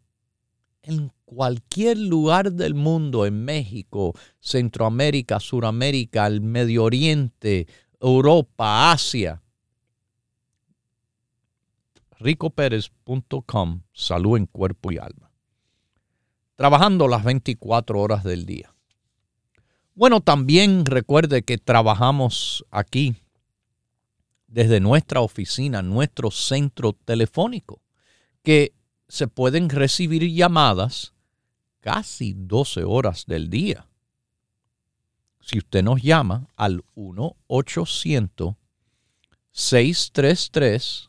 [0.84, 7.68] En cualquier lugar del mundo, en México, Centroamérica, Suramérica, el Medio Oriente,
[8.00, 9.42] Europa, Asia.
[12.20, 15.32] ricoperez.com, salud en cuerpo y alma.
[16.56, 18.76] Trabajando las 24 horas del día.
[19.96, 23.16] Bueno, también recuerde que trabajamos aquí
[24.48, 27.82] desde nuestra oficina, nuestro centro telefónico,
[28.44, 28.74] que
[29.08, 31.14] se pueden recibir llamadas
[31.82, 33.88] casi 12 horas del día.
[35.42, 38.56] Si usted nos llama al 1-800-633-6799.
[39.56, 41.09] 1-800-633-6799.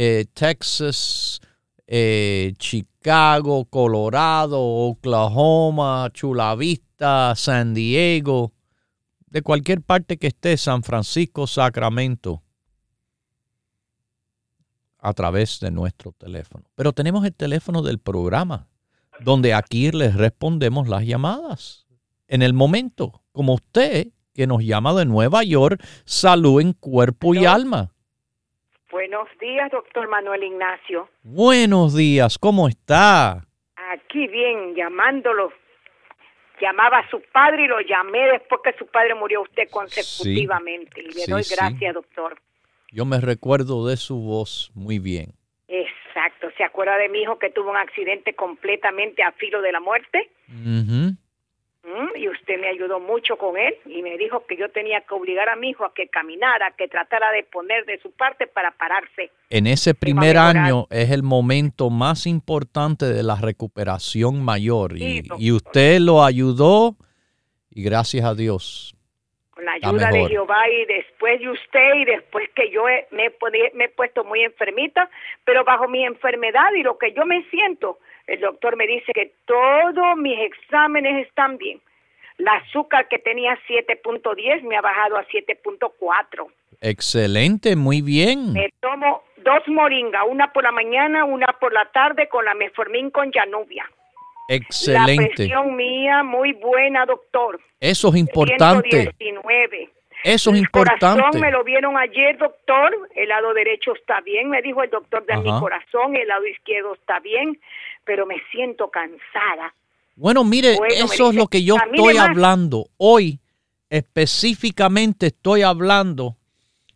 [0.00, 1.40] eh, Texas,
[1.88, 8.52] eh, Chicago, Colorado, Oklahoma, Chula Vista, San Diego
[9.26, 12.44] de cualquier parte que esté, San Francisco, Sacramento,
[15.00, 16.64] a través de nuestro teléfono.
[16.76, 18.68] Pero tenemos el teléfono del programa,
[19.18, 21.88] donde aquí les respondemos las llamadas.
[22.28, 27.46] En el momento, como usted, que nos llama de Nueva York, salud en cuerpo y
[27.46, 27.92] alma.
[28.90, 31.08] Buenos días, doctor Manuel Ignacio.
[31.22, 33.46] Buenos días, ¿cómo está?
[33.76, 35.52] Aquí bien, llamándolo
[36.60, 41.00] llamaba a su padre y lo llamé después que su padre murió usted consecutivamente.
[41.00, 42.38] y le doy gracias, doctor.
[42.90, 45.34] Yo me recuerdo de su voz muy bien.
[45.68, 46.48] Exacto.
[46.56, 50.30] ¿Se acuerda de mi hijo que tuvo un accidente completamente a filo de la muerte?
[52.14, 55.48] Y usted me ayudó mucho con él y me dijo que yo tenía que obligar
[55.48, 59.30] a mi hijo a que caminara, que tratara de poner de su parte para pararse.
[59.50, 65.98] En ese primer año es el momento más importante de la recuperación mayor y, usted
[66.00, 66.96] lo ayudó
[67.70, 68.94] y gracias a Dios.
[69.50, 73.32] Con la ayuda de Jehová y después de usted y después que yo me,
[73.74, 75.10] me he puesto muy enfermita,
[75.44, 79.32] pero bajo mi enfermedad y lo que yo me siento, el doctor me dice que
[79.46, 81.80] todos mis exámenes están bien.
[82.36, 86.46] La azúcar que tenía 7.10 me ha bajado a 7.4.
[86.80, 88.52] Excelente, muy bien.
[88.52, 93.10] Me tomo dos moringas, una por la mañana, una por la tarde con la meformín
[93.10, 93.90] con Janubia.
[94.48, 95.22] Excelente.
[95.22, 97.60] La presión mía muy buena, doctor.
[97.80, 98.90] Eso es importante.
[99.18, 99.90] 119.
[100.24, 101.20] Eso es importante.
[101.20, 103.08] Corazón me lo vieron ayer, doctor.
[103.14, 106.16] El lado derecho está bien, me dijo el doctor de mi corazón.
[106.16, 107.58] El lado izquierdo está bien
[108.08, 109.74] pero me siento cansada.
[110.16, 112.88] Bueno, mire, eso es lo que yo estoy hablando.
[112.96, 113.38] Hoy
[113.90, 116.36] específicamente estoy hablando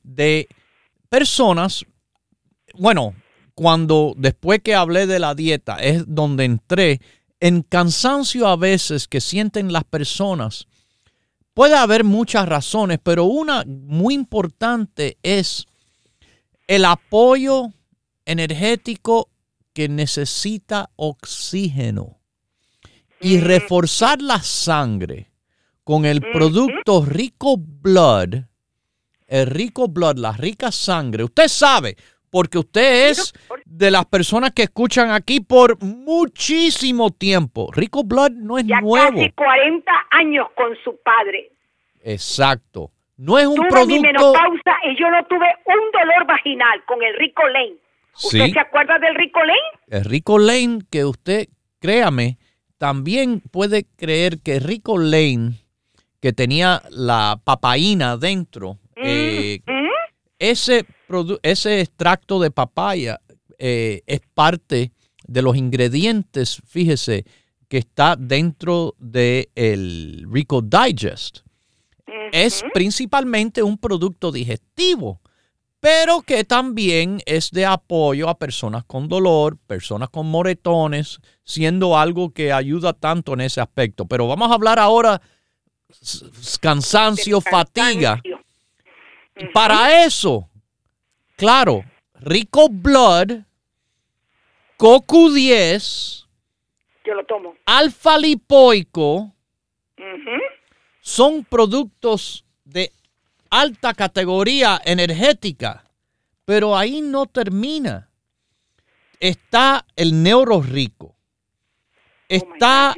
[0.03, 0.49] de
[1.11, 1.85] personas,
[2.75, 3.15] bueno,
[3.55, 7.01] cuando después que hablé de la dieta es donde entré
[7.41, 10.67] en cansancio a veces que sienten las personas.
[11.55, 15.67] Puede haber muchas razones, pero una muy importante es
[16.67, 17.69] el apoyo
[18.25, 19.29] energético
[19.75, 22.19] que necesita oxígeno.
[23.21, 25.31] Y reforzar la sangre
[25.85, 28.35] con el producto Rico Blood,
[29.27, 31.25] el Rico Blood, la rica sangre.
[31.25, 31.97] Usted sabe,
[32.33, 33.35] porque usted es
[33.67, 37.71] de las personas que escuchan aquí por muchísimo tiempo.
[37.73, 39.19] Rico Blood no es ya nuevo.
[39.19, 41.53] Casi 40 años con su padre.
[42.03, 42.91] Exacto.
[43.19, 43.95] No es un tuve producto.
[43.95, 47.77] Mi menopausa y yo no tuve un dolor vaginal con el Rico Lane.
[48.25, 49.79] ¿Usted se acuerda del Rico Lane?
[49.89, 51.49] El Rico Lane que usted,
[51.81, 52.39] créame,
[52.79, 55.53] también puede creer que Rico Lane,
[56.23, 59.89] que tenía la papaína dentro, mm, eh, mm.
[60.39, 60.87] ese,
[61.43, 63.21] ese extracto de papaya
[63.59, 64.93] eh, es parte
[65.27, 67.25] de los ingredientes, fíjese,
[67.69, 71.39] que está dentro del el Rico Digest.
[72.33, 75.21] Es principalmente un producto digestivo,
[75.81, 82.33] pero que también es de apoyo a personas con dolor, personas con moretones, siendo algo
[82.33, 84.05] que ayuda tanto en ese aspecto.
[84.05, 85.21] Pero vamos a hablar ahora
[86.61, 88.21] cansancio, fatiga.
[89.53, 90.49] Para eso,
[91.43, 91.85] claro,
[92.21, 93.43] Rico Blood,
[94.77, 96.29] Cocu 10,
[97.05, 97.57] yo lo tomo.
[97.67, 99.35] Alfa lipoico
[101.01, 102.93] son productos de
[103.51, 105.83] alta categoría energética,
[106.45, 108.09] pero ahí no termina.
[109.19, 111.07] Está el neuro rico.
[111.07, 111.17] Oh
[112.29, 112.95] está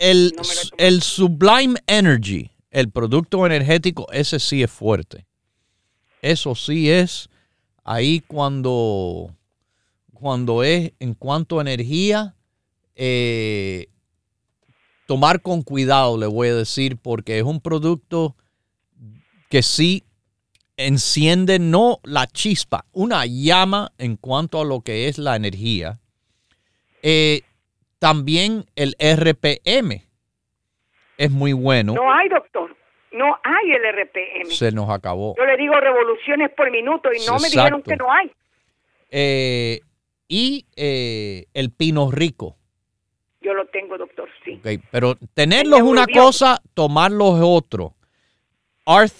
[0.00, 0.32] el,
[0.76, 5.24] el Sublime Energy, el producto energético, ese sí es fuerte.
[6.20, 7.30] Eso sí es
[7.86, 9.30] ahí cuando,
[10.12, 12.34] cuando es en cuanto a energía,
[12.96, 13.86] eh,
[15.06, 18.34] tomar con cuidado, le voy a decir, porque es un producto
[19.48, 20.04] que sí
[20.76, 26.00] enciende no la chispa, una llama en cuanto a lo que es la energía.
[27.02, 27.42] Eh,
[28.00, 30.02] también el RPM
[31.18, 31.94] es muy bueno.
[31.94, 32.76] No hay, doctor.
[33.16, 34.50] No hay el RPM.
[34.50, 35.34] Se nos acabó.
[35.38, 38.30] Yo le digo revoluciones por minuto y no me dijeron que no hay.
[39.10, 39.80] Eh,
[40.28, 42.56] y eh, el pino rico.
[43.40, 44.60] Yo lo tengo, doctor, sí.
[44.90, 47.94] pero tenerlos es una cosa, tomarlos es otro.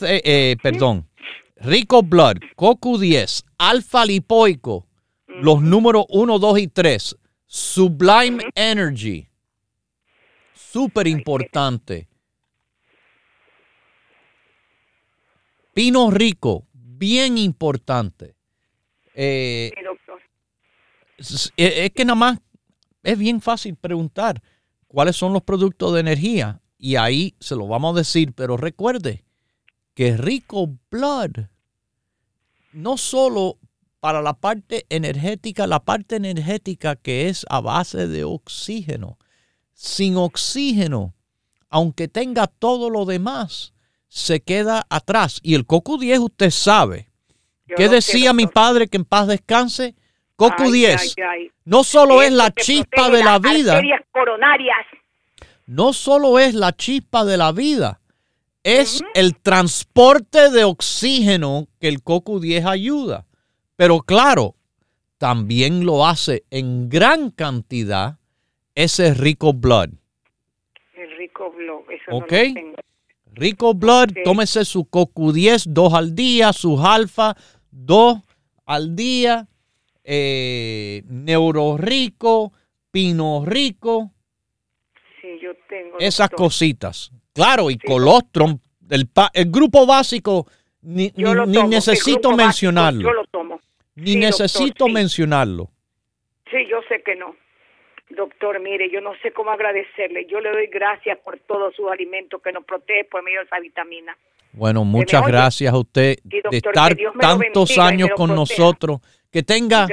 [0.03, 1.09] Eh, perdón,
[1.57, 4.87] Rico Blood, Cocu 10, Alfa Lipoico,
[5.27, 7.17] los números 1, 2 y 3,
[7.47, 9.29] Sublime Energy,
[10.53, 12.09] súper importante.
[15.77, 18.35] Pino Rico, bien importante.
[19.13, 19.71] Eh,
[21.19, 22.39] es, es que nada más
[23.03, 24.43] es bien fácil preguntar
[24.87, 29.27] cuáles son los productos de energía y ahí se lo vamos a decir, pero recuerde
[29.93, 31.45] que Rico Blood
[32.73, 33.59] no solo
[34.01, 39.19] para la parte energética, la parte energética que es a base de oxígeno.
[39.75, 41.13] Sin oxígeno,
[41.69, 43.75] aunque tenga todo lo demás,
[44.17, 45.41] se queda atrás.
[45.43, 47.11] Y el coco 10 usted sabe.
[47.77, 49.95] ¿Qué decía mi padre que en paz descanse?
[50.37, 51.17] Coco 10
[51.67, 53.79] no solo es la chispa de la vida.
[54.13, 54.87] coronarias.
[55.67, 58.01] No solo es la chispa de la vida,
[58.63, 63.27] es el transporte de oxígeno que el Coco 10 ayuda.
[63.75, 64.55] Pero claro,
[65.19, 68.19] también lo hace en gran cantidad
[68.77, 69.91] ese Rico Blood.
[70.95, 72.33] El Rico Blood, eso ¿Ok?
[73.37, 77.37] Rico Blood, tómese su Coco 10 dos al día, sus alfa
[77.71, 78.19] dos
[78.65, 79.47] al día
[80.09, 82.53] eh, Neuro Rico,
[82.91, 84.13] Pino Rico.
[85.21, 85.99] Sí, yo tengo.
[85.99, 87.11] Esas cositas.
[87.35, 88.59] Claro, y colostrum,
[88.89, 90.47] el, el, grupo básico,
[90.81, 91.13] ni,
[91.69, 93.03] necesito mencionarlo.
[93.03, 93.61] yo lo tomo.
[93.97, 95.71] Ni necesito mencionarlo.
[96.51, 97.35] Sí, yo sé que no.
[98.17, 100.27] Doctor, mire, yo no sé cómo agradecerle.
[100.27, 103.61] Yo le doy gracias por todos sus alimentos que nos protege por medio de esa
[103.61, 104.17] vitamina.
[104.53, 109.01] Bueno, muchas gracias a usted de estar tantos años con nosotros
[109.31, 109.87] que tenga,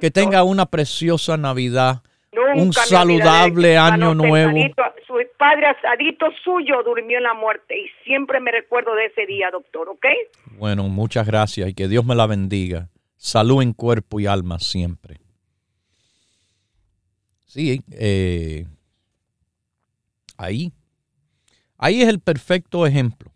[0.00, 2.02] que tenga una preciosa Navidad.
[2.54, 4.52] un saludable año nuevo.
[5.06, 9.50] su padre asadito suyo durmió en la muerte y siempre me recuerdo de ese día,
[9.50, 10.06] doctor, ¿ok?
[10.58, 12.88] Bueno, muchas gracias y que Dios me la bendiga.
[13.16, 15.21] Salud en cuerpo y alma siempre.
[17.52, 18.66] Sí, eh,
[20.38, 20.72] ahí.
[21.76, 23.30] Ahí es el perfecto ejemplo.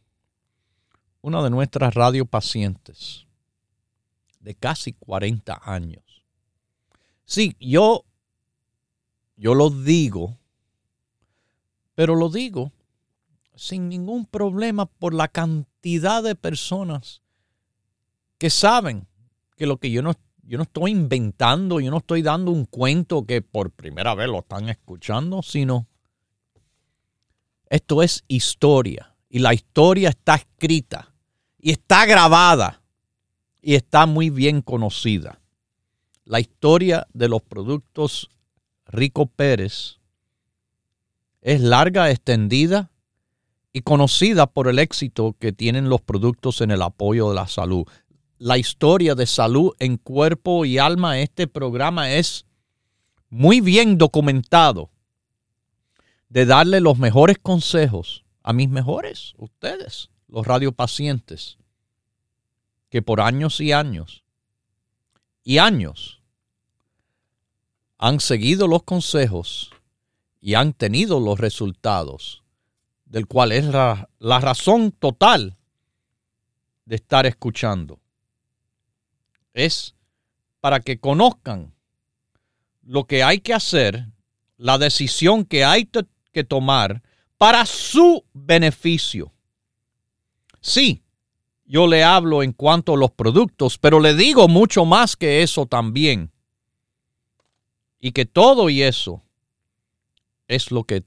[1.21, 3.27] Una de nuestras radiopacientes
[4.41, 6.25] de casi 40 años.
[7.27, 8.07] Sí, yo,
[9.37, 10.39] yo lo digo,
[11.95, 12.73] pero lo digo
[13.55, 17.21] sin ningún problema por la cantidad de personas
[18.39, 19.07] que saben
[19.59, 20.14] que lo que yo no,
[20.47, 24.39] yo no estoy inventando, yo no estoy dando un cuento que por primera vez lo
[24.39, 25.87] están escuchando, sino
[27.69, 31.13] esto es historia y la historia está escrita
[31.59, 32.83] y está grabada
[33.61, 35.41] y está muy bien conocida.
[36.25, 38.31] La historia de los productos
[38.87, 39.99] Rico Pérez
[41.41, 42.91] es larga, extendida
[43.73, 47.85] y conocida por el éxito que tienen los productos en el apoyo de la salud.
[48.39, 52.45] La historia de salud en cuerpo y alma, este programa es
[53.30, 54.91] muy bien documentado
[56.28, 61.57] de darle los mejores consejos a mis mejores, ustedes, los radiopacientes,
[62.91, 64.22] que por años y años
[65.43, 66.20] y años
[67.99, 69.70] han seguido los consejos
[70.41, 72.43] y han tenido los resultados,
[73.07, 75.57] del cual es la, la razón total
[76.84, 78.01] de estar escuchando.
[79.57, 79.95] Es
[80.61, 81.73] para que conozcan
[82.83, 84.07] lo que hay que hacer,
[84.59, 85.89] la decisión que hay
[86.31, 87.03] que tomar
[87.39, 89.33] para su beneficio.
[90.61, 91.03] Sí,
[91.65, 95.65] yo le hablo en cuanto a los productos, pero le digo mucho más que eso
[95.65, 96.31] también.
[97.99, 99.23] Y que todo y eso
[100.49, 101.03] es lo que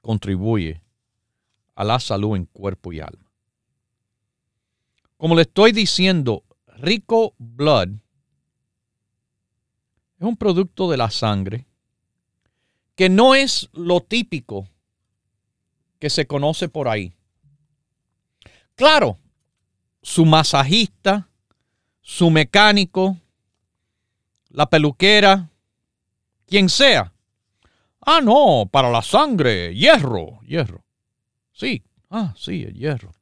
[0.00, 0.80] contribuye
[1.74, 3.30] a la salud en cuerpo y alma.
[5.18, 6.44] Como le estoy diciendo,
[6.80, 7.90] Rico Blood
[10.18, 11.66] es un producto de la sangre
[12.94, 14.66] que no es lo típico
[15.98, 17.12] que se conoce por ahí.
[18.74, 19.18] Claro,
[20.02, 21.28] su masajista,
[22.00, 23.18] su mecánico,
[24.48, 25.50] la peluquera,
[26.46, 27.12] quien sea.
[28.00, 30.82] Ah, no, para la sangre, hierro, hierro.
[31.52, 33.19] Sí, ah, sí, el hierro.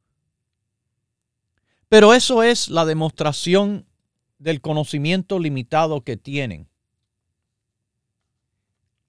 [1.89, 3.87] Pero eso es la demostración
[4.37, 6.69] del conocimiento limitado que tienen.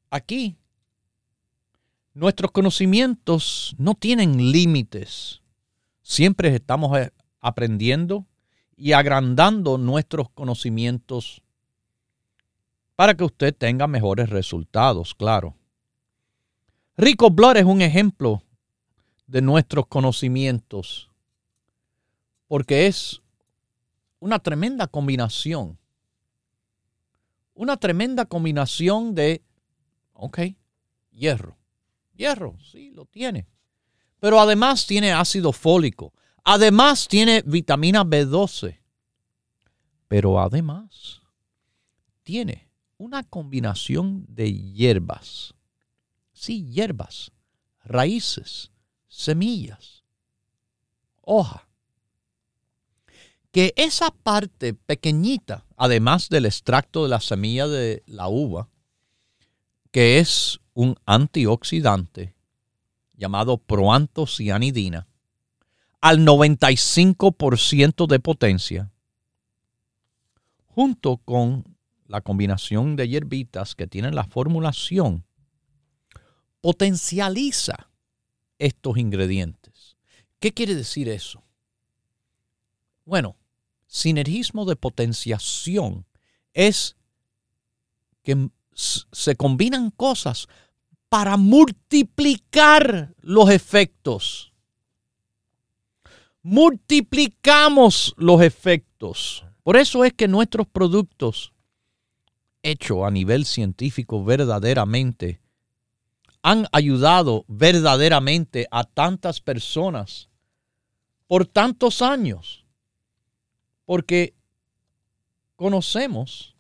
[0.09, 0.57] Aquí,
[2.15, 5.43] nuestros conocimientos no tienen límites.
[6.03, 8.27] Siempre estamos eh, aprendiendo
[8.77, 11.43] y agrandando nuestros conocimientos
[12.97, 15.55] para que usted tenga mejores resultados, claro.
[16.97, 18.43] Rico Blood es un ejemplo
[19.27, 21.10] de nuestros conocimientos
[22.51, 23.23] porque es
[24.19, 25.79] una tremenda combinación.
[27.55, 29.45] Una tremenda combinación de,
[30.15, 30.41] ok,
[31.13, 31.57] hierro.
[32.17, 33.47] Hierro, sí, lo tiene.
[34.19, 36.13] Pero además tiene ácido fólico.
[36.43, 38.81] Además tiene vitamina B12.
[40.09, 41.23] Pero además
[42.25, 45.55] tiene una combinación de hierbas.
[46.33, 47.31] Sí, hierbas,
[47.85, 48.73] raíces,
[49.07, 50.03] semillas,
[51.21, 51.70] hoja.
[53.53, 58.69] Que esa parte pequeñita, además del extracto de la semilla de la uva,
[59.91, 62.35] que es un antioxidante
[63.15, 65.09] llamado proantocianidina,
[66.01, 68.91] al 95% de potencia,
[70.67, 71.77] junto con
[72.07, 75.25] la combinación de hierbitas que tienen la formulación,
[76.61, 77.91] potencializa
[78.59, 79.97] estos ingredientes.
[80.39, 81.43] ¿Qué quiere decir eso?
[83.11, 83.37] Bueno,
[83.87, 86.07] sinergismo de potenciación
[86.55, 86.97] es
[88.23, 90.49] que se combinan cosas
[91.11, 94.51] para multiplicar los efectos
[96.43, 99.45] multiplicamos los efectos.
[99.63, 101.53] Por eso es que nuestros productos,
[102.63, 105.41] hechos a nivel científico verdaderamente,
[106.43, 110.31] han ayudado verdaderamente a tantas personas
[111.27, 112.60] por tantos años.
[113.91, 114.37] Porque
[115.57, 116.55] conocemos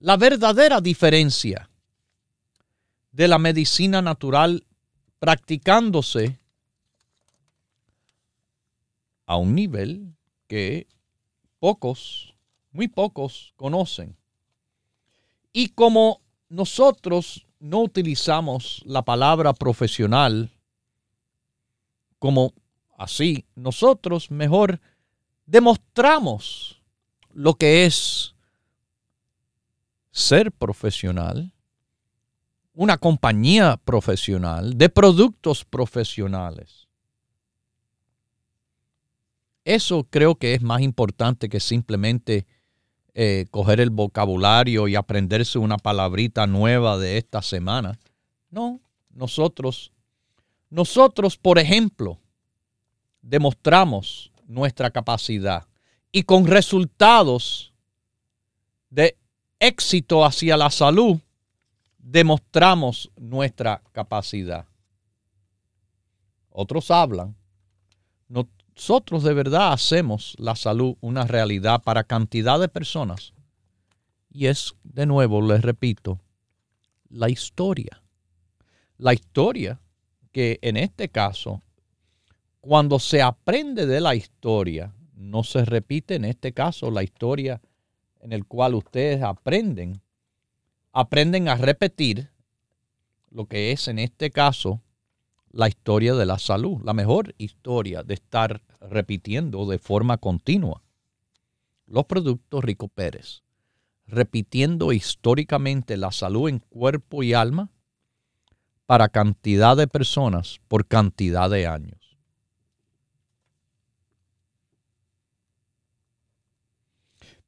[0.00, 1.70] la verdadera diferencia
[3.12, 4.66] de la medicina natural
[5.20, 6.40] practicándose
[9.24, 10.16] a un nivel
[10.48, 10.88] que
[11.60, 12.34] pocos,
[12.72, 14.16] muy pocos conocen.
[15.52, 20.50] Y como nosotros no utilizamos la palabra profesional
[22.18, 22.52] como
[22.98, 24.80] así, nosotros mejor
[25.46, 26.82] demostramos
[27.32, 28.34] lo que es
[30.10, 31.52] ser profesional,
[32.74, 36.88] una compañía profesional de productos profesionales.
[39.64, 42.46] Eso creo que es más importante que simplemente
[43.14, 47.98] eh, coger el vocabulario y aprenderse una palabrita nueva de esta semana.
[48.50, 48.80] No,
[49.10, 49.92] nosotros,
[50.70, 52.20] nosotros, por ejemplo,
[53.22, 55.66] demostramos nuestra capacidad
[56.12, 57.72] y con resultados
[58.90, 59.18] de
[59.58, 61.18] éxito hacia la salud,
[61.98, 64.66] demostramos nuestra capacidad.
[66.50, 67.36] Otros hablan,
[68.28, 73.32] no, nosotros de verdad hacemos la salud una realidad para cantidad de personas.
[74.30, 76.20] Y es, de nuevo, les repito,
[77.08, 78.02] la historia.
[78.98, 79.80] La historia
[80.32, 81.62] que en este caso,
[82.66, 87.60] cuando se aprende de la historia, no se repite en este caso la historia
[88.20, 90.02] en el cual ustedes aprenden,
[90.90, 92.28] aprenden a repetir
[93.30, 94.82] lo que es en este caso
[95.52, 100.82] la historia de la salud, la mejor historia de estar repitiendo de forma continua
[101.86, 103.44] los productos Rico Pérez.
[104.08, 107.70] repitiendo históricamente la salud en cuerpo y alma
[108.86, 112.05] para cantidad de personas por cantidad de años.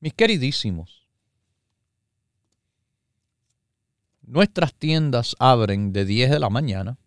[0.00, 1.08] Mis queridísimos,
[4.22, 6.98] nuestras tiendas abren de 10 de la mañana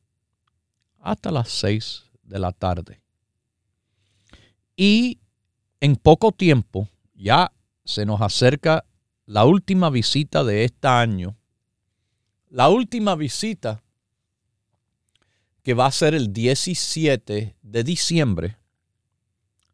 [1.00, 3.02] hasta las 6 de la tarde.
[4.76, 5.20] Y
[5.80, 7.54] en poco tiempo ya
[7.86, 8.86] se nos acerca
[9.26, 11.38] la última visita de este año.
[12.50, 13.82] La última visita
[15.64, 18.58] que va a ser el 17 de diciembre,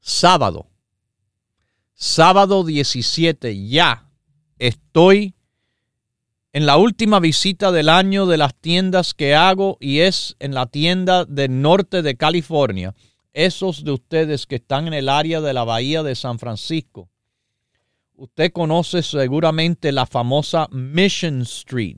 [0.01, 0.67] sábado.
[1.99, 4.07] Sábado 17 ya
[4.59, 5.33] estoy
[6.53, 10.67] en la última visita del año de las tiendas que hago y es en la
[10.67, 12.93] tienda del norte de California.
[13.33, 17.09] Esos de ustedes que están en el área de la bahía de San Francisco.
[18.13, 21.97] Usted conoce seguramente la famosa Mission Street.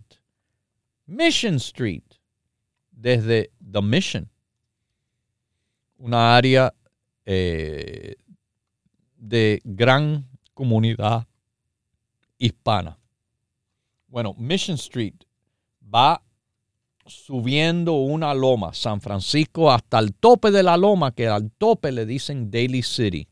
[1.08, 2.06] Mission Street
[2.90, 4.30] desde The Mission,
[5.98, 6.74] una área
[7.26, 8.16] eh,
[9.20, 11.26] de gran comunidad
[12.38, 13.00] hispana.
[14.08, 15.16] Bueno, Mission Street
[15.84, 16.22] va
[17.06, 22.06] subiendo una loma, San Francisco, hasta el tope de la loma, que al tope le
[22.06, 23.28] dicen Daily City.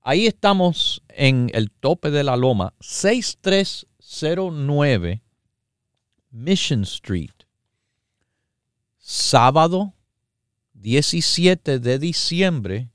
[0.00, 5.22] Ahí estamos en el tope de la loma, 6309
[6.30, 7.30] Mission Street
[9.06, 9.92] sábado
[10.72, 12.90] 17 de diciembre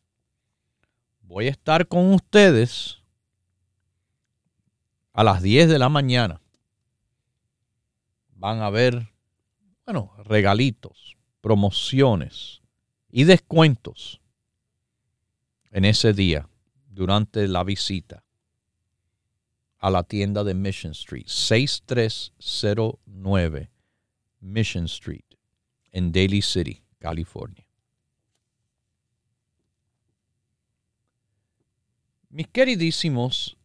[1.29, 2.97] voy a estar con ustedes
[5.13, 6.41] a las 10 de la mañana.
[8.33, 9.13] Van a ver,
[9.85, 12.63] bueno, regalitos, promociones
[13.11, 14.21] y descuentos
[15.69, 16.49] en ese día
[16.87, 18.23] durante la visita
[19.77, 23.69] a la tienda de Mission Street, 6309
[24.39, 25.25] Mission Street
[25.91, 27.68] en Daly City, California.
[32.29, 33.57] Mis queridísimos,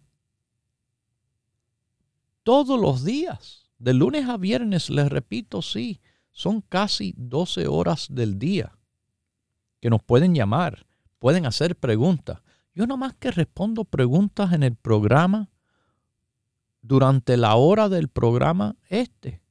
[2.43, 5.99] todos los días, de lunes a viernes, les repito, sí
[6.35, 8.77] son casi 12 horas del día
[9.79, 10.85] que nos pueden llamar,
[11.17, 12.41] pueden hacer preguntas.
[12.76, 15.49] Yo más que respondo preguntas en el programa
[16.82, 19.41] durante la hora del programa este.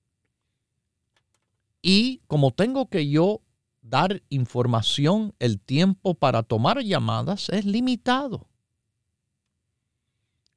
[1.81, 3.41] Y como tengo que yo
[3.81, 8.49] dar información, el tiempo para tomar llamadas es limitado.